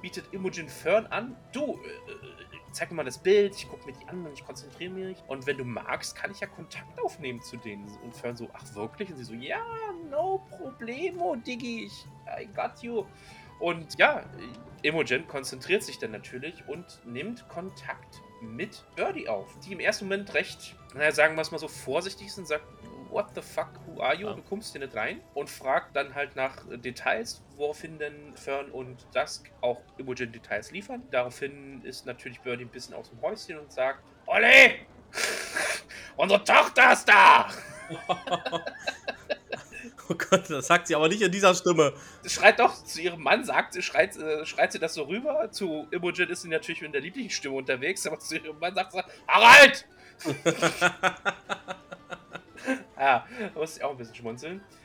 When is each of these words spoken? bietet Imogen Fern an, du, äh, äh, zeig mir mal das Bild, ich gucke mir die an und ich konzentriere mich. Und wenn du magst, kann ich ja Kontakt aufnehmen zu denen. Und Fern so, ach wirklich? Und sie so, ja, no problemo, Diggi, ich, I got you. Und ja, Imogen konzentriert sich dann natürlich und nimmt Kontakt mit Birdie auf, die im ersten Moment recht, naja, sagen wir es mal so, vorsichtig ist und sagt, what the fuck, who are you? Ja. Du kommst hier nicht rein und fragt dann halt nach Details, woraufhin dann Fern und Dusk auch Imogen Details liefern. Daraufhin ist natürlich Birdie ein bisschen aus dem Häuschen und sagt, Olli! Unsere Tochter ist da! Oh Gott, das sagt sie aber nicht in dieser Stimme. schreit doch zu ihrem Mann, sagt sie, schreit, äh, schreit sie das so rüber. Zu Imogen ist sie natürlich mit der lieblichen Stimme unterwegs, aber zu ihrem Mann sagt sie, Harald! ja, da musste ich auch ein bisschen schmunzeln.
bietet 0.00 0.32
Imogen 0.32 0.68
Fern 0.68 1.06
an, 1.06 1.36
du, 1.52 1.62
äh, 1.62 1.88
äh, 1.88 2.16
zeig 2.72 2.90
mir 2.90 2.96
mal 2.96 3.04
das 3.04 3.18
Bild, 3.18 3.54
ich 3.54 3.68
gucke 3.68 3.86
mir 3.86 3.92
die 3.92 4.06
an 4.08 4.26
und 4.26 4.32
ich 4.32 4.44
konzentriere 4.44 4.90
mich. 4.90 5.18
Und 5.26 5.46
wenn 5.46 5.58
du 5.58 5.64
magst, 5.64 6.16
kann 6.16 6.30
ich 6.30 6.40
ja 6.40 6.46
Kontakt 6.46 7.00
aufnehmen 7.00 7.42
zu 7.42 7.56
denen. 7.56 7.86
Und 8.02 8.14
Fern 8.14 8.36
so, 8.36 8.48
ach 8.52 8.74
wirklich? 8.74 9.10
Und 9.10 9.16
sie 9.16 9.24
so, 9.24 9.34
ja, 9.34 9.64
no 10.10 10.46
problemo, 10.50 11.36
Diggi, 11.36 11.86
ich, 11.86 12.06
I 12.40 12.46
got 12.54 12.82
you. 12.82 13.04
Und 13.58 13.98
ja, 13.98 14.24
Imogen 14.82 15.26
konzentriert 15.26 15.82
sich 15.82 15.98
dann 15.98 16.12
natürlich 16.12 16.68
und 16.68 17.00
nimmt 17.04 17.48
Kontakt 17.48 18.22
mit 18.40 18.84
Birdie 18.94 19.28
auf, 19.28 19.58
die 19.60 19.72
im 19.72 19.80
ersten 19.80 20.04
Moment 20.04 20.32
recht, 20.34 20.76
naja, 20.94 21.10
sagen 21.10 21.34
wir 21.34 21.42
es 21.42 21.50
mal 21.50 21.58
so, 21.58 21.66
vorsichtig 21.66 22.28
ist 22.28 22.38
und 22.38 22.46
sagt, 22.46 22.64
what 23.10 23.26
the 23.34 23.42
fuck, 23.42 23.68
who 23.86 24.00
are 24.00 24.14
you? 24.14 24.26
Ja. 24.26 24.34
Du 24.34 24.42
kommst 24.42 24.72
hier 24.72 24.80
nicht 24.80 24.94
rein 24.94 25.20
und 25.34 25.48
fragt 25.48 25.94
dann 25.96 26.14
halt 26.14 26.36
nach 26.36 26.56
Details, 26.70 27.42
woraufhin 27.56 27.98
dann 27.98 28.36
Fern 28.36 28.70
und 28.70 29.06
Dusk 29.14 29.50
auch 29.60 29.80
Imogen 29.96 30.32
Details 30.32 30.70
liefern. 30.70 31.02
Daraufhin 31.10 31.82
ist 31.84 32.06
natürlich 32.06 32.40
Birdie 32.40 32.64
ein 32.64 32.68
bisschen 32.68 32.94
aus 32.94 33.10
dem 33.10 33.20
Häuschen 33.20 33.58
und 33.58 33.72
sagt, 33.72 34.02
Olli! 34.26 34.86
Unsere 36.16 36.42
Tochter 36.44 36.92
ist 36.92 37.08
da! 37.08 37.48
Oh 40.10 40.14
Gott, 40.14 40.48
das 40.48 40.66
sagt 40.66 40.86
sie 40.86 40.94
aber 40.94 41.08
nicht 41.08 41.20
in 41.20 41.30
dieser 41.30 41.54
Stimme. 41.54 41.92
schreit 42.24 42.58
doch 42.58 42.82
zu 42.82 43.00
ihrem 43.00 43.22
Mann, 43.22 43.44
sagt 43.44 43.74
sie, 43.74 43.82
schreit, 43.82 44.16
äh, 44.16 44.46
schreit 44.46 44.72
sie 44.72 44.78
das 44.78 44.94
so 44.94 45.02
rüber. 45.02 45.50
Zu 45.50 45.86
Imogen 45.90 46.30
ist 46.30 46.42
sie 46.42 46.48
natürlich 46.48 46.80
mit 46.80 46.94
der 46.94 47.02
lieblichen 47.02 47.30
Stimme 47.30 47.56
unterwegs, 47.56 48.06
aber 48.06 48.18
zu 48.18 48.36
ihrem 48.36 48.58
Mann 48.58 48.74
sagt 48.74 48.92
sie, 48.92 49.02
Harald! 49.26 49.86
ja, 52.98 53.26
da 53.54 53.60
musste 53.60 53.78
ich 53.78 53.84
auch 53.84 53.90
ein 53.90 53.96
bisschen 53.96 54.14
schmunzeln. 54.14 54.60